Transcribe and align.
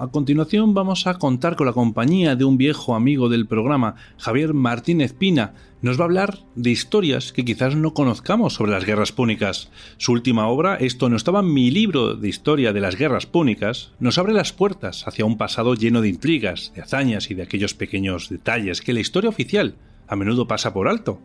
A 0.00 0.08
continuación 0.08 0.72
vamos 0.72 1.06
a 1.06 1.18
contar 1.18 1.56
con 1.56 1.66
la 1.66 1.74
compañía 1.74 2.34
de 2.34 2.46
un 2.46 2.56
viejo 2.56 2.94
amigo 2.94 3.28
del 3.28 3.46
programa, 3.46 3.96
Javier 4.16 4.54
Martínez 4.54 5.12
Pina. 5.12 5.52
Nos 5.82 5.98
va 5.98 6.04
a 6.04 6.06
hablar 6.06 6.38
de 6.54 6.70
historias 6.70 7.34
que 7.34 7.44
quizás 7.44 7.76
no 7.76 7.92
conozcamos 7.92 8.54
sobre 8.54 8.72
las 8.72 8.86
guerras 8.86 9.12
púnicas. 9.12 9.70
Su 9.98 10.12
última 10.12 10.48
obra, 10.48 10.76
Esto 10.76 11.10
no 11.10 11.16
estaba 11.16 11.40
en 11.40 11.52
mi 11.52 11.70
libro 11.70 12.14
de 12.14 12.30
historia 12.30 12.72
de 12.72 12.80
las 12.80 12.96
guerras 12.96 13.26
púnicas, 13.26 13.92
nos 14.00 14.16
abre 14.16 14.32
las 14.32 14.54
puertas 14.54 15.06
hacia 15.06 15.26
un 15.26 15.36
pasado 15.36 15.74
lleno 15.74 16.00
de 16.00 16.08
intrigas, 16.08 16.72
de 16.74 16.80
hazañas 16.80 17.30
y 17.30 17.34
de 17.34 17.42
aquellos 17.42 17.74
pequeños 17.74 18.30
detalles 18.30 18.80
que 18.80 18.94
la 18.94 19.00
historia 19.00 19.28
oficial 19.28 19.76
a 20.08 20.16
menudo 20.16 20.48
pasa 20.48 20.72
por 20.72 20.88
alto. 20.88 21.20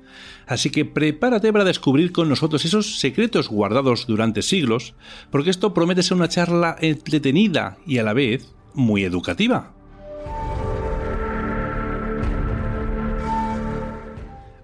Así 0.47 0.69
que 0.69 0.83
prepárate 0.83 1.53
para 1.53 1.63
descubrir 1.63 2.11
con 2.11 2.27
nosotros 2.27 2.65
esos 2.65 2.99
secretos 2.99 3.47
guardados 3.47 4.05
durante 4.05 4.41
siglos, 4.41 4.95
porque 5.31 5.49
esto 5.49 5.73
promete 5.73 6.03
ser 6.03 6.17
una 6.17 6.27
charla 6.27 6.75
entretenida 6.81 7.77
y 7.87 7.99
a 7.99 8.03
la 8.03 8.11
vez 8.11 8.53
muy 8.75 9.03
educativa. 9.03 9.71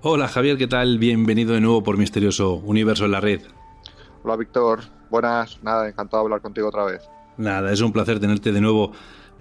Hola 0.04 0.28
Javier, 0.28 0.58
¿qué 0.58 0.68
tal? 0.68 0.98
Bienvenido 0.98 1.54
de 1.54 1.62
nuevo 1.62 1.84
por 1.84 1.98
Misterioso 1.98 2.56
Universo 2.56 3.06
en 3.06 3.12
la 3.12 3.22
Red. 3.22 3.42
Hola 4.24 4.36
Víctor, 4.36 4.82
buenas, 5.10 5.62
nada, 5.64 5.88
encantado 5.88 6.24
de 6.24 6.26
hablar 6.26 6.42
contigo 6.42 6.68
otra 6.68 6.86
vez. 6.86 7.08
Nada, 7.38 7.72
es 7.72 7.82
un 7.82 7.92
placer 7.92 8.20
tenerte 8.20 8.52
de 8.52 8.62
nuevo 8.62 8.92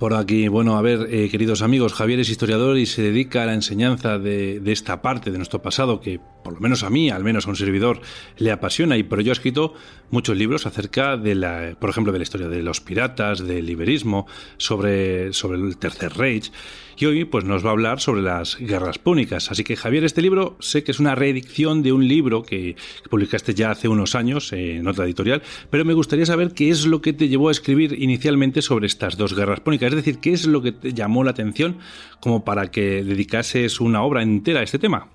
por 0.00 0.14
aquí. 0.14 0.48
Bueno, 0.48 0.78
a 0.78 0.82
ver, 0.82 1.08
eh, 1.10 1.28
queridos 1.28 1.60
amigos, 1.60 1.92
Javier 1.92 2.20
es 2.20 2.30
historiador 2.30 2.78
y 2.78 2.86
se 2.86 3.02
dedica 3.02 3.42
a 3.42 3.46
la 3.46 3.52
enseñanza 3.52 4.18
de, 4.18 4.62
esta 4.64 5.02
parte 5.02 5.30
de 5.30 5.36
nuestro 5.36 5.60
pasado 5.60 6.00
que, 6.00 6.18
por 6.42 6.54
lo 6.54 6.60
menos 6.60 6.82
a 6.82 6.90
mí, 6.90 7.10
al 7.10 7.22
menos 7.22 7.46
a 7.46 7.50
un 7.50 7.56
servidor, 7.56 8.00
le 8.38 8.50
apasiona. 8.50 8.96
Y 8.96 9.02
por 9.02 9.20
ello 9.20 9.30
ha 9.30 9.34
escrito 9.34 9.74
muchos 10.10 10.38
libros 10.38 10.64
acerca 10.64 11.18
de 11.18 11.34
la, 11.34 11.76
por 11.78 11.90
ejemplo, 11.90 12.14
de 12.14 12.18
la 12.18 12.22
historia 12.22 12.48
de 12.48 12.62
los 12.62 12.80
piratas, 12.80 13.46
del 13.46 13.66
liberismo, 13.66 14.26
sobre, 14.56 15.34
sobre 15.34 15.58
el 15.58 15.76
Tercer 15.76 16.14
Reich. 16.14 16.50
Y 16.96 17.06
hoy 17.06 17.24
pues 17.24 17.44
nos 17.44 17.64
va 17.64 17.70
a 17.70 17.72
hablar 17.72 17.98
sobre 17.98 18.20
las 18.20 18.58
guerras 18.58 18.98
púnicas. 18.98 19.50
Así 19.50 19.64
que 19.64 19.74
Javier, 19.74 20.04
este 20.04 20.20
libro 20.20 20.56
sé 20.60 20.84
que 20.84 20.92
es 20.92 21.00
una 21.00 21.14
reedición 21.14 21.82
de 21.82 21.94
un 21.94 22.06
libro 22.06 22.42
que, 22.42 22.76
que 23.02 23.08
publicaste 23.08 23.54
ya 23.54 23.70
hace 23.70 23.88
unos 23.88 24.14
años 24.14 24.52
en 24.52 24.86
otra 24.86 25.06
editorial, 25.06 25.42
pero 25.70 25.86
me 25.86 25.94
gustaría 25.94 26.26
saber 26.26 26.52
qué 26.52 26.68
es 26.68 26.84
lo 26.84 27.00
que 27.00 27.14
te 27.14 27.28
llevó 27.28 27.48
a 27.48 27.52
escribir 27.52 27.96
inicialmente 27.98 28.60
sobre 28.60 28.86
estas 28.86 29.16
dos 29.16 29.34
guerras 29.34 29.60
púnicas. 29.60 29.89
Es 29.91 30.05
decir, 30.05 30.20
qué 30.20 30.33
es 30.33 30.46
lo 30.46 30.62
que 30.62 30.72
te 30.72 30.92
llamó 30.92 31.24
la 31.24 31.30
atención 31.30 31.78
como 32.20 32.44
para 32.44 32.70
que 32.70 33.05
dedicases 33.05 33.80
una 33.80 34.02
obra 34.02 34.22
entera 34.22 34.60
a 34.60 34.62
este 34.62 34.78
tema. 34.78 35.08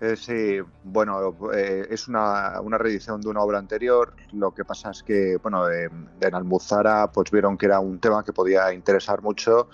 Eh, 0.00 0.16
sí, 0.16 0.58
bueno, 0.82 1.36
eh, 1.54 1.86
es 1.90 2.08
una, 2.08 2.58
una, 2.62 2.78
reedición 2.78 3.20
de 3.20 3.28
una 3.28 3.42
obra 3.42 3.58
anterior. 3.58 4.14
Lo 4.32 4.54
que 4.54 4.64
pasa 4.64 4.90
es 4.92 5.02
que, 5.02 5.36
bueno, 5.42 5.68
eh, 5.68 5.90
en 6.20 6.34
Almuzara 6.34 7.12
pues 7.12 7.30
vieron 7.30 7.58
que 7.58 7.66
era 7.66 7.80
un 7.80 7.98
tema 7.98 8.24
que 8.24 8.32
podía 8.32 8.72
interesar 8.72 9.20
mucho 9.20 9.68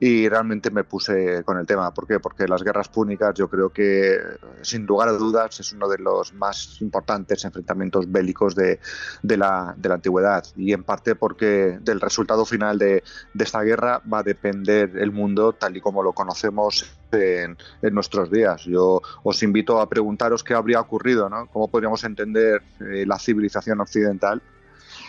y 0.00 0.28
realmente 0.28 0.70
me 0.70 0.84
puse 0.84 1.42
con 1.44 1.58
el 1.58 1.66
tema. 1.66 1.92
¿Por 1.92 2.06
qué? 2.06 2.20
Porque 2.20 2.46
las 2.46 2.62
guerras 2.62 2.88
púnicas 2.88 3.34
yo 3.34 3.48
creo 3.48 3.70
que 3.70 4.16
sin 4.62 4.86
lugar 4.86 5.08
a 5.08 5.12
dudas 5.12 5.58
es 5.58 5.72
uno 5.72 5.88
de 5.88 5.98
los 5.98 6.32
más 6.34 6.80
importantes 6.80 7.44
enfrentamientos 7.44 8.10
bélicos 8.10 8.54
de, 8.54 8.78
la, 9.22 9.74
de 9.76 9.88
la, 9.88 9.94
antigüedad 9.94 10.44
y 10.56 10.72
en 10.72 10.84
parte 10.84 11.16
porque 11.16 11.78
del 11.80 12.00
resultado 12.00 12.44
final 12.44 12.78
de, 12.78 13.02
esta 13.38 13.62
guerra 13.62 14.00
va 14.12 14.20
a 14.20 14.22
depender 14.22 14.96
el 14.98 15.10
mundo 15.10 15.52
tal 15.52 15.76
y 15.76 15.80
como 15.80 16.02
lo 16.02 16.12
conocemos 16.12 16.96
en, 17.10 17.56
en, 17.82 17.94
nuestros 17.94 18.30
días. 18.30 18.64
Yo 18.64 19.02
os 19.24 19.42
invito 19.42 19.80
a 19.80 19.88
preguntaros 19.88 20.44
qué 20.44 20.54
habría 20.54 20.80
ocurrido, 20.80 21.28
¿no? 21.28 21.46
cómo 21.46 21.68
podríamos 21.68 22.04
entender 22.04 22.62
eh, 22.80 23.04
la 23.06 23.18
civilización 23.18 23.80
occidental 23.80 24.42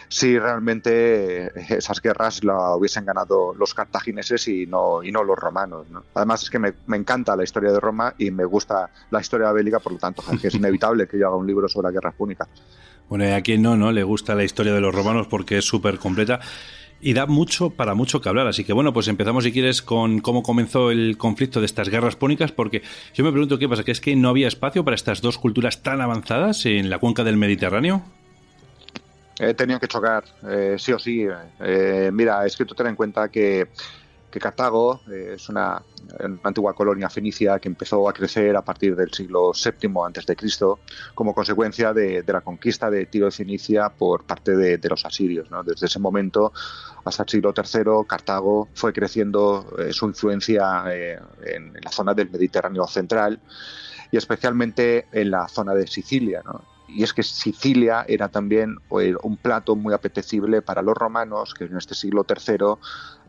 si 0.09 0.37
realmente 0.37 1.51
esas 1.73 2.01
guerras 2.01 2.43
la 2.43 2.75
hubiesen 2.75 3.05
ganado 3.05 3.53
los 3.53 3.73
cartagineses 3.73 4.47
y 4.47 4.65
no, 4.65 5.03
y 5.03 5.11
no 5.11 5.23
los 5.23 5.37
romanos. 5.37 5.89
¿no? 5.89 6.03
Además 6.15 6.43
es 6.43 6.49
que 6.49 6.59
me, 6.59 6.73
me, 6.87 6.97
encanta 6.97 7.35
la 7.35 7.43
historia 7.43 7.71
de 7.71 7.79
Roma 7.79 8.15
y 8.17 8.31
me 8.31 8.43
gusta 8.43 8.89
la 9.11 9.21
historia 9.21 9.51
bélica, 9.51 9.79
por 9.79 9.93
lo 9.93 9.99
tanto 9.99 10.23
que 10.41 10.47
es 10.47 10.55
inevitable 10.55 11.07
que 11.07 11.17
yo 11.17 11.27
haga 11.27 11.37
un 11.37 11.47
libro 11.47 11.69
sobre 11.69 11.87
la 11.87 11.91
guerra 11.91 12.11
púnica. 12.11 12.47
Bueno, 13.07 13.25
y 13.25 13.29
a 13.29 13.41
quien 13.41 13.61
no, 13.61 13.77
¿no? 13.77 13.91
Le 13.91 14.03
gusta 14.03 14.35
la 14.35 14.43
historia 14.43 14.73
de 14.73 14.81
los 14.81 14.93
romanos 14.93 15.27
porque 15.27 15.59
es 15.59 15.65
súper 15.65 15.97
completa 15.97 16.39
y 17.01 17.13
da 17.13 17.25
mucho 17.25 17.69
para 17.71 17.93
mucho 17.93 18.21
que 18.21 18.29
hablar. 18.29 18.47
Así 18.47 18.63
que 18.63 18.73
bueno, 18.73 18.93
pues 18.93 19.07
empezamos 19.07 19.43
si 19.43 19.51
quieres 19.51 19.81
con 19.81 20.19
cómo 20.19 20.43
comenzó 20.43 20.91
el 20.91 21.17
conflicto 21.17 21.59
de 21.59 21.65
estas 21.65 21.89
guerras 21.89 22.15
púnicas, 22.15 22.51
porque 22.51 22.81
yo 23.13 23.23
me 23.23 23.31
pregunto 23.31 23.57
qué 23.57 23.69
pasa, 23.69 23.83
que 23.83 23.91
es 23.91 24.01
que 24.01 24.15
no 24.15 24.29
había 24.29 24.47
espacio 24.47 24.83
para 24.83 24.95
estas 24.95 25.21
dos 25.21 25.37
culturas 25.37 25.81
tan 25.81 26.01
avanzadas 26.01 26.65
en 26.65 26.89
la 26.89 26.99
cuenca 26.99 27.23
del 27.23 27.37
Mediterráneo. 27.37 28.03
Eh, 29.39 29.53
tenían 29.53 29.79
que 29.79 29.87
chocar, 29.87 30.25
eh, 30.49 30.75
sí 30.77 30.91
o 30.91 30.99
sí. 30.99 31.25
Eh, 31.59 32.11
mira, 32.13 32.45
es 32.45 32.57
que 32.57 32.65
tú 32.65 32.75
ten 32.75 32.87
en 32.87 32.95
cuenta 32.95 33.29
que, 33.29 33.69
Cartago 34.29 35.01
es 35.11 35.49
una, 35.49 35.81
una, 36.19 36.39
antigua 36.43 36.75
colonia 36.75 37.09
fenicia 37.09 37.57
que 37.57 37.67
empezó 37.67 38.07
a 38.07 38.13
crecer 38.13 38.55
a 38.55 38.61
partir 38.61 38.95
del 38.95 39.11
siglo 39.11 39.53
VII 39.53 40.35
Cristo 40.35 40.81
como 41.15 41.33
consecuencia 41.33 41.93
de, 41.93 42.23
la 42.27 42.41
conquista 42.41 42.91
de 42.91 43.07
Tiro 43.07 43.25
de 43.25 43.31
Fenicia 43.31 43.89
por 43.89 44.25
parte 44.25 44.55
de, 44.55 44.79
los 44.87 45.03
asirios. 45.03 45.49
Desde 45.65 45.87
ese 45.87 45.97
momento 45.97 46.53
hasta 47.05 47.23
el 47.23 47.29
siglo 47.29 47.55
III, 47.57 48.05
Cartago 48.07 48.69
fue 48.75 48.93
creciendo 48.93 49.65
su 49.89 50.05
influencia 50.05 50.83
en, 50.93 51.73
en 51.73 51.81
la 51.83 51.91
zona 51.91 52.13
del 52.13 52.29
Mediterráneo 52.29 52.85
central 52.85 53.41
y 54.11 54.17
especialmente 54.17 55.07
en 55.11 55.31
la 55.31 55.47
zona 55.47 55.73
de 55.73 55.87
Sicilia. 55.87 56.43
¿no? 56.45 56.78
Y 56.89 57.03
es 57.03 57.13
que 57.13 57.23
Sicilia 57.23 58.05
era 58.07 58.29
también 58.29 58.77
un 58.89 59.37
plato 59.37 59.75
muy 59.75 59.93
apetecible 59.93 60.61
para 60.61 60.81
los 60.81 60.95
romanos, 60.95 61.53
que 61.53 61.65
en 61.65 61.77
este 61.77 61.95
siglo 61.95 62.25
III 62.27 62.75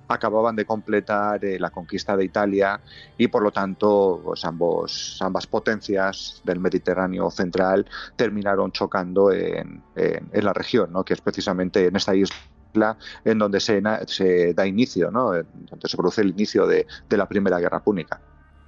acababan 0.08 0.56
de 0.56 0.64
completar 0.64 1.44
eh, 1.44 1.58
la 1.58 1.70
conquista 1.70 2.16
de 2.16 2.24
Italia 2.24 2.80
y 3.16 3.28
por 3.28 3.42
lo 3.42 3.52
tanto 3.52 4.20
pues 4.24 4.44
ambos, 4.44 5.18
ambas 5.20 5.46
potencias 5.46 6.40
del 6.44 6.58
Mediterráneo 6.58 7.30
central 7.30 7.86
terminaron 8.16 8.72
chocando 8.72 9.30
en, 9.30 9.82
en, 9.94 10.28
en 10.32 10.44
la 10.44 10.52
región, 10.52 10.92
¿no? 10.92 11.04
que 11.04 11.14
es 11.14 11.20
precisamente 11.20 11.86
en 11.86 11.94
esta 11.94 12.14
isla 12.14 12.96
en 13.24 13.38
donde 13.38 13.60
se, 13.60 13.82
se 14.06 14.54
da 14.54 14.66
inicio, 14.66 15.10
¿no? 15.10 15.32
donde 15.32 15.88
se 15.88 15.96
produce 15.96 16.22
el 16.22 16.30
inicio 16.30 16.66
de, 16.66 16.86
de 17.08 17.16
la 17.16 17.28
Primera 17.28 17.58
Guerra 17.58 17.80
Púnica. 17.80 18.20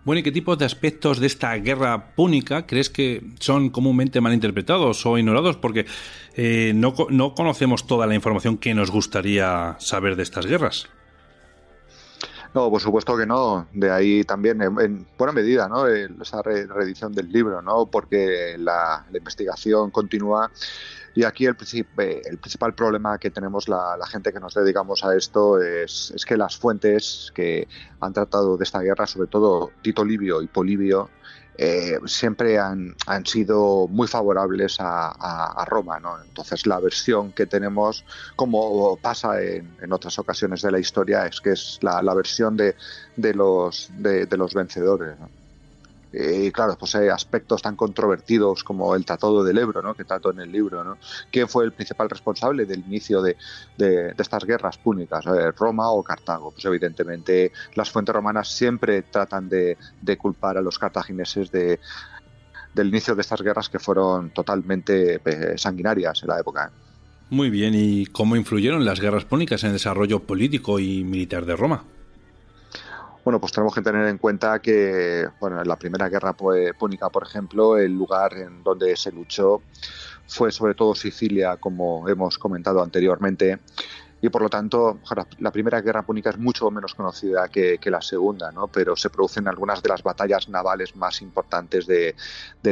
Bueno, 0.05 0.19
¿y 0.19 0.23
qué 0.25 0.33
tipo 0.33 0.57
de 0.57 0.65
aspectos 0.65 1.21
de 1.21 1.29
esta 1.29 1.55
guerra 1.55 2.15
púnica 2.17 2.67
crees 2.67 2.91
que 2.91 3.23
son 3.39 3.71
comúnmente 3.71 4.21
malinterpretados 4.21 5.07
o 5.07 5.17
ignorados? 5.17 5.57
Porque 5.57 5.87
eh, 6.35 6.73
no, 6.75 6.95
no, 7.11 7.35
conocemos 7.35 7.87
toda 7.87 8.09
la 8.09 8.17
información 8.17 8.59
que 8.59 8.75
nos 8.75 8.91
gustaría 8.91 9.77
saber 9.79 10.17
de 10.17 10.25
estas 10.25 10.47
guerras. 10.47 10.89
No, 12.55 12.71
por 12.71 12.81
supuesto 12.81 13.17
que 13.17 13.25
no. 13.25 13.67
De 13.73 13.91
ahí 13.91 14.25
también, 14.25 14.61
en, 14.61 14.79
en 14.81 15.07
buena 15.17 15.33
medida, 15.33 15.69
¿no? 15.69 15.87
esa 15.87 16.43
re 16.43 16.67
reedición 16.67 17.13
del 17.13 17.33
libro, 17.33 17.63
¿no? 17.63 17.87
Porque 17.87 18.57
la, 18.59 19.07
investigación 19.15 19.91
continúa 19.91 20.51
y 21.15 21.25
aquí 21.25 21.47
el, 21.47 21.57
el, 21.99 22.39
principal 22.39 22.75
problema 22.75 23.19
que 23.19 23.31
tenemos 23.31 23.69
la, 23.69 23.97
la, 23.99 24.07
gente 24.07 24.33
que 24.33 24.41
nos 24.41 24.55
dedicamos 24.55 25.05
a 25.05 25.15
esto 25.15 25.61
es, 25.61 26.11
es, 26.15 26.25
que 26.25 26.37
las 26.39 26.57
fuentes 26.57 27.31
que 27.35 27.69
han 28.01 28.13
tratado 28.13 28.57
de 28.57 28.65
esta 28.65 28.81
guerra, 28.81 29.07
sobre 29.07 29.29
todo 29.29 29.71
Tito 29.83 30.05
Livio 30.05 30.41
y 30.41 30.47
Polibio, 30.47 31.11
eh, 31.59 31.99
siempre 32.07 32.59
han, 32.59 32.95
han, 33.07 33.27
sido 33.27 33.87
muy 33.89 34.09
favorables 34.09 34.77
a, 34.81 35.65
Roma. 35.67 36.01
¿no? 36.01 36.21
Entonces 36.23 36.67
la 36.67 36.81
versión 36.81 37.33
que 37.33 37.47
tenemos, 37.47 38.05
como 38.37 38.97
pasa 38.97 39.41
en, 39.43 39.77
en, 39.81 39.93
otras 39.93 40.19
ocasiones 40.19 40.63
de 40.63 40.71
la 40.71 40.79
historia, 40.79 41.27
es 41.27 41.41
que 41.41 41.51
es 41.53 41.79
la, 41.83 42.03
la 42.03 42.15
versión 42.15 42.57
de, 42.57 42.75
de, 43.17 43.35
los, 43.35 43.91
de, 43.99 44.27
los 44.37 44.55
vencedores. 44.55 45.17
Y 46.13 46.47
eh, 46.47 46.53
claro, 46.53 46.77
pues 46.79 46.95
hay 46.95 47.09
aspectos 47.09 47.63
tan 47.63 47.75
controvertidos 47.75 48.63
como 48.63 48.95
el 48.95 49.05
Tratado 49.05 49.43
del 49.43 49.57
Ebro, 49.59 49.81
¿no? 49.81 49.95
que 49.95 50.05
trato 50.05 50.31
en 50.31 50.41
el 50.41 50.53
libro. 50.53 50.85
¿no? 50.85 50.99
¿Quién 51.31 51.49
fue 51.49 51.65
el 51.65 51.73
principal 51.73 52.11
responsable 52.11 52.67
del 52.67 52.81
inicio 52.81 53.23
de, 53.23 53.37
de, 53.79 54.15
estas 54.19 54.45
guerras 54.45 54.77
púnicas? 54.77 55.25
¿Roma 55.57 55.91
o 55.91 56.03
Cartago? 56.03 56.51
Pues 56.51 56.65
evidentemente 56.67 57.53
las 57.75 57.91
fuentes 57.91 58.15
romanas 58.15 58.49
siempre 58.49 59.03
tratan 59.03 59.49
de, 59.49 59.79
de 60.01 60.19
culpar 60.19 60.59
a 60.59 60.61
los 60.61 60.79
cartagineses 60.79 61.51
de, 61.51 61.81
del 62.75 62.89
inicio 62.89 63.15
de 63.15 63.23
estas 63.23 63.43
guerras 63.43 63.69
que 63.69 63.79
fueron 63.79 64.31
totalmente 64.31 65.21
eh, 65.25 65.55
sanguinarias 65.57 66.23
en 66.23 66.29
la 66.29 66.41
época. 66.41 66.71
Muy 67.31 67.49
bien, 67.49 67.73
¿y 67.75 68.07
cómo 68.07 68.37
influyeron 68.37 68.85
las 68.85 69.01
guerras 69.01 69.25
púnicas 69.25 69.63
en 69.63 69.69
el 69.69 69.77
desarrollo 69.77 70.21
político 70.21 70.79
y 70.79 71.03
militar 71.05 71.47
de 71.47 71.57
Roma? 71.57 71.85
Bueno, 73.25 73.41
pues 73.41 73.53
tenemos 73.53 73.73
que 73.73 73.83
tener 73.83 74.09
en 74.09 74.19
cuenta 74.19 74.59
que, 74.61 75.29
bueno, 75.39 75.61
en 75.61 75.69
la 75.69 75.77
primera 75.77 76.09
guerra 76.09 76.35
púnica, 76.35 77.09
por 77.09 77.23
ejemplo, 77.23 77.79
el 77.79 77.93
lugar 77.93 78.35
en 78.35 78.65
donde 78.65 78.97
se 78.97 79.13
luchó 79.13 79.63
fue 80.27 80.51
sobre 80.51 80.75
todo 80.75 80.95
Sicilia, 80.95 81.57
como 81.57 82.09
hemos 82.09 82.37
comentado 82.37 82.83
anteriormente, 82.83 83.61
y 84.21 84.29
por 84.29 84.43
lo 84.43 84.49
tanto 84.49 85.01
la 85.39 85.51
primera 85.51 85.81
guerra 85.81 86.03
púnica 86.05 86.31
es 86.31 86.39
mucho 86.39 86.71
menos 86.71 86.95
conocida 86.95 87.49
que, 87.49 87.79
la 87.87 88.01
segunda, 88.01 88.51
¿no? 88.53 88.69
pero 88.69 88.97
se 88.97 89.11
producen 89.11 89.49
algunas 89.49 89.83
de 89.83 89.89
las 89.89 90.03
batallas 90.03 90.49
navales 90.49 90.95
más 90.97 91.23
importantes 91.23 91.87
de, 91.87 92.15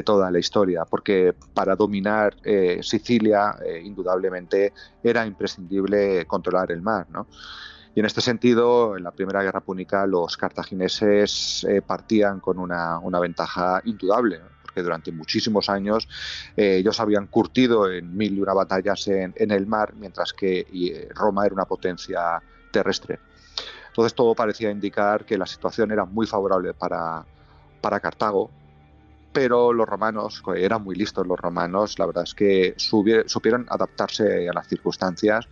toda 0.05 0.31
la 0.31 0.39
historia, 0.39 0.85
porque 0.85 1.35
para 1.53 1.77
dominar 1.77 2.37
eh, 2.45 2.81
Sicilia 2.83 3.57
eh, 3.65 3.83
indudablemente 3.85 4.73
era 5.03 5.27
imprescindible 5.27 6.25
controlar 6.27 6.71
el 6.71 6.83
mar. 6.83 7.07
¿no? 7.11 7.27
Y 7.95 8.01
en 8.01 8.07
este 8.07 8.21
sentido, 8.21 8.97
en 8.97 9.03
la 9.03 9.11
Primera 9.11 9.43
Guerra 9.43 9.61
Púnica, 9.61 10.07
los 10.07 10.37
cartagineses 10.37 11.67
eh, 11.69 11.83
partían 11.83 12.41
con 12.41 12.59
una, 12.59 12.99
una 12.99 13.19
ventaja 13.19 13.83
indudable 13.85 14.41
porque 14.71 14.83
durante 14.83 15.11
muchísimos 15.11 15.69
años 15.69 16.09
eh, 16.57 16.77
ellos 16.77 17.01
habían 17.01 17.27
curtido 17.27 17.91
en 17.91 18.17
mil 18.17 18.39
y 18.39 18.41
una 18.41 18.55
batallas 18.55 19.09
en, 19.09 19.35
el 19.37 19.67
mar, 19.67 19.95
mientras 19.97 20.33
que 20.33 20.61
eh, 20.73 21.09
Roma 21.13 21.45
era 21.45 21.55
una 21.55 21.65
potencia 21.65 22.41
terrestre. 22.71 23.19
Entonces 23.89 24.15
todo 24.15 24.35
parecía 24.35 24.71
indicar 24.71 25.25
que 25.25 25.37
la 25.37 25.47
situación 25.47 25.91
era 25.91 26.05
muy 26.05 26.27
favorable 26.27 26.73
para, 26.73 27.25
para 27.81 27.99
Cartago, 27.99 28.51
pero 29.33 29.73
los 29.73 29.89
romanos, 29.89 30.43
eran 30.57 30.83
muy 30.83 30.97
listos 30.97 31.27
los 31.27 31.39
romanos, 31.39 31.99
la 31.99 32.07
verdad 32.07 32.25
es 32.25 32.35
que 32.35 32.75
supieron 32.77 33.67
adaptarse 33.69 34.49
a 34.49 34.53
las 34.53 34.67
circunstancias, 34.67 35.47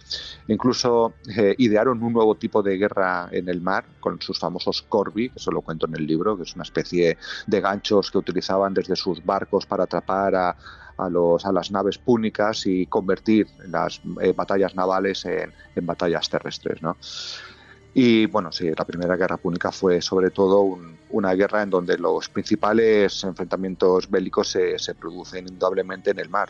incluso 0.48 1.14
eh, 1.36 1.54
idearon 1.58 2.02
un 2.02 2.12
nuevo 2.12 2.34
tipo 2.36 2.62
de 2.62 2.76
guerra 2.76 3.28
en 3.30 3.48
el 3.48 3.60
mar 3.60 3.84
con 4.00 4.20
sus 4.20 4.38
famosos 4.38 4.82
corvi, 4.82 5.30
que 5.30 5.38
eso 5.38 5.50
lo 5.50 5.62
cuento 5.62 5.86
en 5.86 5.94
el 5.94 6.06
libro, 6.06 6.36
que 6.36 6.42
es 6.42 6.54
una 6.54 6.64
especie 6.64 7.18
de 7.46 7.60
ganchos 7.60 8.10
que 8.10 8.18
utilizaban 8.18 8.74
desde 8.74 8.96
sus 8.96 9.24
barcos 9.24 9.66
para 9.66 9.84
atrapar 9.84 10.34
a, 10.34 10.56
los, 11.10 11.44
las 11.44 11.70
naves 11.70 11.96
púnicas 11.98 12.66
y 12.66 12.86
convertir 12.86 13.46
las 13.68 14.00
eh, 14.20 14.32
batallas 14.32 14.74
navales 14.74 15.24
en, 15.26 15.52
en 15.76 15.86
batallas 15.86 16.28
terrestres. 16.28 16.82
¿no? 16.82 16.96
Y 18.00 18.26
bueno, 18.26 18.52
sí, 18.52 18.70
la 18.78 18.84
Primera 18.84 19.16
Guerra 19.16 19.38
Púnica 19.38 19.72
fue 19.72 20.00
sobre 20.00 20.30
todo 20.30 20.78
una 21.10 21.34
guerra 21.34 21.64
en 21.64 21.70
donde 21.70 21.98
los 21.98 22.28
principales 22.28 23.24
enfrentamientos 23.24 24.08
bélicos 24.08 24.46
se, 24.46 24.78
se 24.78 24.94
producen 24.94 25.48
indudablemente 25.48 26.12
en 26.12 26.20
el 26.20 26.28
mar. 26.28 26.48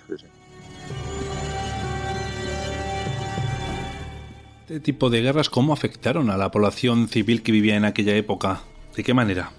¿Este 4.61 4.81
tipo 4.81 5.09
de 5.09 5.23
guerras 5.23 5.49
cómo 5.49 5.73
afectaron 5.73 6.29
a 6.29 6.37
la 6.37 6.50
población 6.50 7.09
civil 7.09 7.43
que 7.43 7.50
vivía 7.50 7.77
en 7.77 7.87
aquella 7.87 8.15
época? 8.15 8.61
¿De 8.95 9.03
qué 9.03 9.15
manera? 9.15 9.50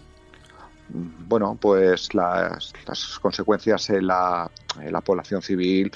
Bueno, 0.89 1.57
pues 1.59 2.13
las, 2.13 2.71
consecuencias 3.19 3.89
en 3.89 4.05
la, 4.05 4.51
en 4.79 4.91
la 4.91 5.01
población 5.01 5.41
civil 5.41 5.91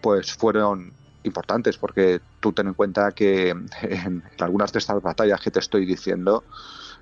pues 0.00 0.32
fueron 0.32 0.92
importantes, 1.22 1.76
porque 1.78 2.20
tú 2.40 2.52
ten 2.52 2.68
en 2.68 2.74
cuenta 2.74 3.12
que 3.12 3.50
en, 3.50 4.22
algunas 4.38 4.72
de 4.72 4.78
estas 4.78 5.02
batallas 5.02 5.40
que 5.40 5.50
te 5.50 5.60
estoy 5.60 5.86
diciendo, 5.86 6.44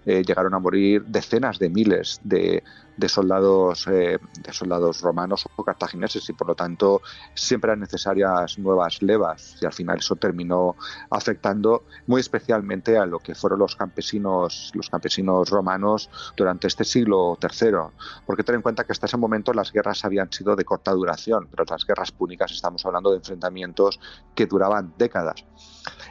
eh, 0.06 0.23
llegaron 0.23 0.55
a 0.55 0.58
morir 0.58 1.05
decenas 1.05 1.58
de 1.58 1.69
miles 1.69 2.20
de, 2.23 2.62
soldados 3.08 3.87
eh, 3.88 4.19
de 4.41 4.53
soldados 4.53 5.03
romanos 5.03 5.47
o 5.56 5.64
cartagineses 5.64 6.29
y 6.31 6.32
por 6.32 6.49
lo 6.49 6.55
tanto 6.55 7.03
siempre 7.35 7.70
eran 7.70 7.81
necesarias 7.81 8.58
nuevas 8.58 9.03
levas 9.03 9.56
y 9.61 9.67
al 9.67 9.73
final 9.73 9.99
eso 9.99 10.17
terminó 10.17 10.76
afectando 11.11 11.85
muy 12.06 12.20
especialmente 12.20 12.97
a 12.97 13.05
lo 13.05 13.19
que 13.19 13.35
fueron 13.35 13.58
los 13.58 13.76
campesinos 13.76 14.70
los 14.75 14.88
campesinos 14.88 15.50
romanos 15.50 16.09
durante 16.37 16.69
este 16.69 16.85
siglo 16.85 17.37
III 17.43 17.93
porque 18.25 18.44
ten 18.44 18.55
en 18.55 18.62
cuenta 18.62 18.85
que 18.85 18.93
hasta 18.93 19.06
ese 19.06 19.17
momento 19.19 19.52
las 19.52 19.73
guerras 19.73 20.05
habían 20.05 20.32
sido 20.32 20.56
de 20.56 20.64
corta 20.64 20.93
duración 20.93 21.49
pero 21.50 21.64
las 21.69 21.85
guerras 21.85 22.12
púnicas 22.12 22.52
estamos 22.52 22.87
hablando 22.87 23.11
de 23.11 23.19
enfrentamientos 23.19 24.00
que 24.35 24.47
duraban 24.47 24.94
décadas. 24.97 25.44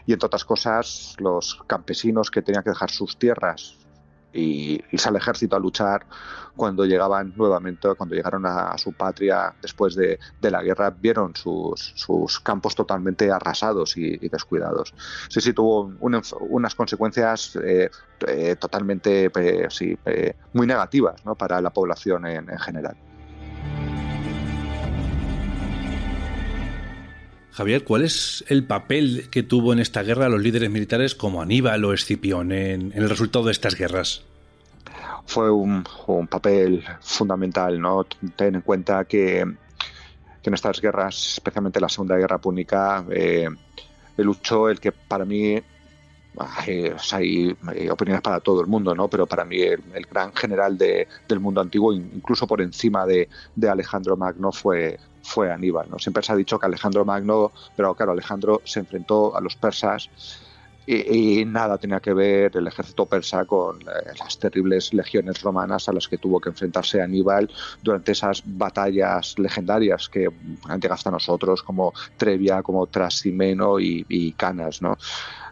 Y 0.06 0.13
entre 0.13 0.27
otras 0.27 0.45
cosas 0.45 1.15
los 1.19 1.62
campesinos 1.68 2.31
que 2.31 2.41
tenían 2.41 2.63
que 2.63 2.69
dejar 2.71 2.91
sus 2.91 3.18
tierras 3.18 3.84
y 4.35 4.83
irse 4.91 5.09
al 5.09 5.15
ejército 5.15 5.55
a 5.55 5.59
luchar 5.59 6.05
cuando 6.55 6.85
llegaban 6.85 7.33
nuevamente, 7.35 7.89
cuando 7.95 8.15
llegaron 8.15 8.45
a, 8.45 8.77
su 8.77 8.93
patria 8.93 9.53
después 9.61 9.95
de, 9.95 10.19
la 10.41 10.61
guerra, 10.61 10.89
vieron 10.89 11.33
sus, 11.35 12.39
campos 12.43 12.75
totalmente 12.75 13.31
arrasados 13.31 13.97
y, 13.97 14.17
descuidados. 14.29 14.93
Sí, 15.29 15.41
sí, 15.41 15.53
tuvo 15.53 15.93
unas 15.99 16.75
consecuencias 16.75 17.57
eh, 17.63 17.89
eh, 18.27 18.55
totalmente 18.57 19.31
eh, 19.35 19.67
sí, 19.69 19.97
muy 20.53 20.67
negativas 20.67 21.21
para 21.38 21.61
la 21.61 21.71
población 21.71 22.25
en 22.25 22.59
general. 22.59 22.95
Javier, 27.55 27.85
¿cuál 27.85 28.03
es 28.03 28.43
el 28.49 28.65
papel 28.65 29.29
que 29.31 29.41
tuvo 29.41 29.71
en 29.71 29.79
esta 29.79 30.03
guerra 30.03 30.27
los 30.27 30.41
líderes 30.41 30.69
militares 30.69 31.15
como 31.15 31.41
Aníbal 31.41 31.85
o 31.85 31.93
Escipión 31.93 32.51
en, 32.51 32.91
el 32.93 33.09
resultado 33.09 33.45
de 33.45 33.53
estas 33.53 33.75
guerras? 33.75 34.23
Fue 35.25 35.49
un, 35.49 35.85
papel 36.29 36.83
fundamental, 36.99 37.79
¿no? 37.79 38.05
Ten 38.35 38.55
en 38.55 38.61
cuenta 38.61 39.05
que, 39.05 39.39
en 39.39 40.53
estas 40.53 40.81
guerras, 40.81 41.35
especialmente 41.35 41.79
la 41.79 41.87
Segunda 41.87 42.17
Guerra 42.17 42.39
Púnica, 42.39 43.05
eh, 43.09 43.47
luchó 44.17 44.67
el 44.67 44.81
que 44.81 44.91
para 44.91 45.23
mí 45.23 45.57
hay 47.13 47.89
opiniones 47.89 48.21
para 48.21 48.41
todo 48.41 48.59
el 48.59 48.67
mundo, 48.67 48.93
¿no? 48.93 49.07
Pero 49.07 49.25
para 49.27 49.45
mí 49.45 49.61
el, 49.61 50.05
gran 50.11 50.33
general 50.33 50.77
del 50.77 51.39
mundo 51.39 51.61
antiguo, 51.61 51.93
incluso 51.93 52.45
por 52.47 52.61
encima 52.61 53.05
de 53.05 53.29
Alejandro 53.69 54.17
Magno, 54.17 54.51
fue, 54.51 54.99
fue 55.25 55.51
Aníbal. 55.51 55.89
¿no? 55.89 56.00
Siempre 56.00 56.24
se 56.24 56.31
ha 56.31 56.36
dicho 56.36 56.60
que 56.60 56.68
Alejandro 56.68 57.04
Magno, 57.04 57.51
pero 57.75 57.95
claro, 57.95 58.12
Alejandro 58.12 58.62
se 58.63 58.80
enfrentó 58.80 59.36
a 59.36 59.42
los 59.42 59.56
persas 59.56 60.10
y, 60.88 61.44
nada 61.45 61.80
tenía 61.80 62.00
que 62.00 62.13
ver 62.13 62.56
el 62.56 62.68
ejército 62.68 63.07
persa 63.07 63.45
con 63.45 63.81
eh, 63.81 63.86
las 64.19 64.38
terribles 64.38 64.94
legiones 64.94 65.42
romanas 65.42 65.89
a 65.89 65.94
las 65.94 66.07
que 66.07 66.19
tuvo 66.19 66.39
que 66.39 66.50
enfrentarse 66.50 67.01
Aníbal 67.01 67.50
durante 67.81 68.12
esas 68.12 68.44
batallas 68.45 69.38
legendarias 69.39 70.07
que 70.07 70.27
han 70.68 70.80
llegado 70.80 70.94
hasta 70.94 71.10
nosotros, 71.10 71.63
como 71.63 71.92
Trevia, 72.18 72.62
como 72.62 72.86
Trasimeno 72.86 73.80
y, 73.80 74.06
y 74.07 74.33
Canas. 74.33 74.83
¿no? 74.83 74.95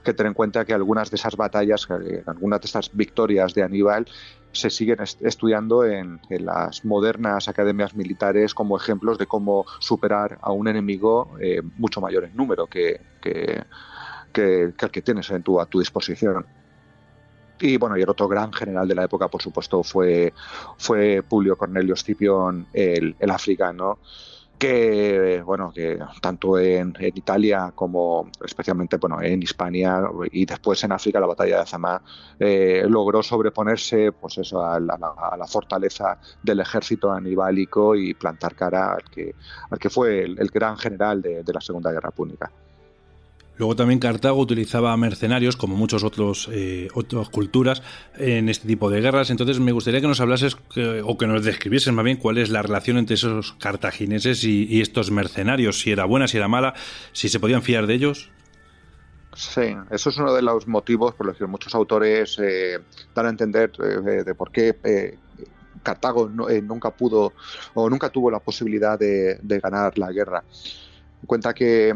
Que 0.03 0.13
tener 0.13 0.29
en 0.29 0.33
cuenta 0.33 0.65
que 0.65 0.73
algunas 0.73 1.09
de 1.09 1.15
esas 1.15 1.35
batallas, 1.35 1.87
algunas 2.25 2.61
de 2.61 2.65
estas 2.65 2.91
victorias 2.93 3.53
de 3.53 3.63
Aníbal 3.63 4.05
se 4.51 4.69
siguen 4.69 4.99
estudiando 5.21 5.83
en, 5.83 6.19
las 6.29 6.85
modernas 6.85 7.47
academias 7.47 7.95
militares 7.95 8.53
como 8.53 8.77
ejemplos 8.77 9.17
de 9.17 9.25
cómo 9.25 9.65
superar 9.79 10.37
a 10.41 10.51
un 10.51 10.67
enemigo 10.67 11.35
eh, 11.41 11.61
mucho 11.77 12.01
mayor 12.01 12.25
en 12.25 12.35
número 12.35 12.67
que, 12.67 13.01
el 14.33 14.73
que 14.75 15.01
tienes 15.01 15.29
en 15.31 15.41
tu, 15.41 15.59
a 15.59 15.65
tu 15.65 15.79
disposición. 15.79 16.45
Y 17.59 17.77
bueno, 17.77 17.97
y 17.97 18.01
el 18.01 18.09
otro 18.09 18.27
gran 18.27 18.51
general 18.51 18.87
de 18.87 18.95
la 18.95 19.05
época, 19.05 19.27
por 19.27 19.41
supuesto, 19.41 19.83
fue, 19.83 20.33
fue 20.77 21.23
Publio 21.27 21.57
Cornelio 21.57 21.95
Scipión, 21.95 22.67
el 22.73 23.15
africano, 23.29 23.99
que 24.63 25.41
bueno 25.45 25.73
que 25.73 25.99
tanto 26.21 26.57
en, 26.57 26.93
Italia 27.01 27.73
como 27.75 28.29
especialmente 28.45 28.95
bueno 28.95 29.21
en 29.21 29.43
Hispania 29.43 30.03
y 30.31 30.45
después 30.45 30.81
en 30.85 30.93
África 30.93 31.19
la 31.19 31.27
batalla 31.27 31.57
de 31.57 31.61
Azamá 31.63 32.01
eh, 32.39 32.85
logró 32.87 33.21
sobreponerse 33.21 34.13
pues 34.13 34.37
eso 34.37 34.65
a 34.65 34.79
la, 34.79 35.47
fortaleza 35.47 36.17
del 36.41 36.61
ejército 36.61 37.11
anibálico 37.11 37.93
y 37.93 38.13
plantar 38.13 38.55
cara 38.55 38.93
al 38.93 39.03
que 39.03 39.35
al 39.69 39.79
que 39.79 39.89
fue 39.89 40.23
el, 40.23 40.49
gran 40.53 40.77
general 40.77 41.21
de 41.21 41.53
la 41.53 41.59
Segunda 41.59 41.91
Guerra 41.91 42.11
Púnica. 42.11 42.49
Luego 43.57 43.75
también 43.75 43.99
Cartago 43.99 44.39
utilizaba 44.39 44.95
mercenarios, 44.97 45.55
como 45.55 45.81
otros 45.83 46.49
eh, 46.51 46.87
otras 46.93 47.29
culturas, 47.29 47.83
en 48.17 48.49
este 48.49 48.67
tipo 48.67 48.89
de 48.89 49.01
guerras. 49.01 49.29
Entonces 49.29 49.59
me 49.59 49.71
gustaría 49.71 50.01
que 50.01 50.07
nos 50.07 50.19
hablases 50.21 50.57
o 51.03 51.17
que 51.17 51.27
nos 51.27 51.43
describieses 51.43 51.93
más 51.93 52.03
bien 52.03 52.17
cuál 52.17 52.39
es 52.39 52.49
la 52.49 52.63
relación 52.63 52.97
entre 52.97 53.15
esos 53.15 53.53
cartagineses 53.53 54.43
y, 54.43 54.81
estos 54.81 55.11
mercenarios, 55.11 55.79
si 55.79 55.91
era 55.91 56.05
buena, 56.05 56.27
si 56.27 56.37
era 56.37 56.47
mala, 56.47 56.73
si 57.11 57.29
se 57.29 57.39
podían 57.39 57.61
fiar 57.61 57.85
de 57.85 57.93
ellos. 57.93 58.31
Sí, 59.35 59.75
eso 59.89 60.09
es 60.09 60.17
uno 60.17 60.33
de 60.33 60.41
los 60.41 60.67
motivos 60.67 61.15
por 61.15 61.27
los 61.27 61.37
que 61.37 61.45
muchos 61.45 61.73
autores 61.73 62.37
eh, 62.39 62.79
dan 63.15 63.25
a 63.27 63.29
entender 63.29 63.71
eh, 63.79 64.23
de 64.23 64.35
por 64.35 64.51
qué 64.51 65.17
Cartago 65.81 66.29
nunca 66.29 66.91
pudo 66.91 67.33
o 67.73 67.89
nunca 67.89 68.09
tuvo 68.09 68.31
la 68.31 68.39
posibilidad 68.39 68.97
de, 68.97 69.39
de 69.41 69.59
ganar 69.59 69.97
la 69.97 70.11
guerra. 70.11 70.43
Cuenta 71.25 71.53
que 71.53 71.93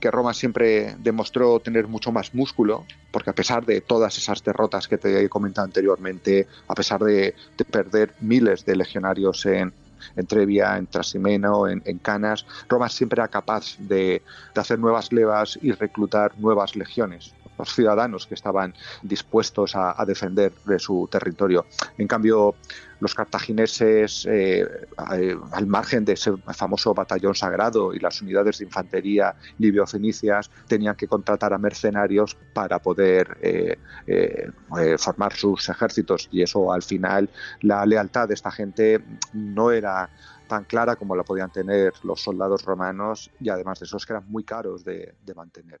que 0.00 0.10
Roma 0.10 0.34
siempre 0.34 0.96
demostró 0.98 1.60
tener 1.60 1.86
mucho 1.86 2.10
más 2.10 2.34
músculo, 2.34 2.86
porque 3.10 3.30
a 3.30 3.34
pesar 3.34 3.64
de 3.64 3.80
todas 3.80 4.16
esas 4.18 4.42
derrotas 4.42 4.88
que 4.88 4.98
te 4.98 5.22
he 5.22 5.28
comentado 5.28 5.66
anteriormente, 5.66 6.48
a 6.66 6.74
pesar 6.74 7.00
de, 7.04 7.34
perder 7.70 8.14
miles 8.20 8.64
de 8.64 8.74
legionarios 8.76 9.44
en, 9.46 9.72
en 10.16 10.26
Trevia, 10.26 10.78
en 10.78 10.86
Trasimeno, 10.86 11.68
en, 11.68 11.98
Canas, 11.98 12.46
Roma 12.68 12.88
siempre 12.88 13.20
era 13.20 13.28
capaz 13.28 13.76
de, 13.78 14.22
hacer 14.56 14.78
nuevas 14.78 15.12
levas 15.12 15.58
y 15.60 15.72
reclutar 15.72 16.32
nuevas 16.38 16.74
legiones. 16.74 17.34
Ciudadanos 17.64 18.26
que 18.26 18.34
estaban 18.34 18.74
dispuestos 19.02 19.74
a, 19.74 20.04
defender 20.06 20.52
de 20.64 20.78
su 20.78 21.08
territorio. 21.10 21.66
En 21.98 22.08
cambio, 22.08 22.54
los 23.00 23.14
cartagineses, 23.14 24.26
eh, 24.26 24.66
eh, 25.14 25.36
al 25.52 25.66
margen 25.66 26.04
de 26.04 26.14
ese 26.14 26.36
famoso 26.54 26.94
batallón 26.94 27.34
sagrado 27.34 27.94
y 27.94 27.98
las 27.98 28.20
unidades 28.22 28.58
de 28.58 28.64
infantería 28.64 29.34
libio-fenicias, 29.58 30.50
tenían 30.66 30.96
que 30.96 31.06
contratar 31.06 31.52
a 31.52 31.58
mercenarios 31.58 32.36
para 32.52 32.78
poder 32.78 33.38
eh, 33.42 33.78
formar 34.98 35.34
sus 35.34 35.68
ejércitos. 35.68 36.28
Y 36.30 36.42
eso, 36.42 36.72
al 36.72 36.82
final, 36.82 37.30
la 37.60 37.84
lealtad 37.86 38.28
de 38.28 38.34
esta 38.34 38.50
gente 38.50 39.02
no 39.32 39.70
era 39.70 40.10
tan 40.48 40.64
clara 40.64 40.96
como 40.96 41.14
la 41.14 41.22
podían 41.22 41.52
tener 41.52 41.92
los 42.02 42.20
soldados 42.22 42.64
romanos 42.64 43.30
y 43.38 43.48
además 43.50 43.78
de 43.78 43.86
esos 43.86 44.04
que 44.04 44.14
eran 44.14 44.28
muy 44.28 44.42
caros 44.42 44.84
de 44.84 45.14
mantener. 45.34 45.80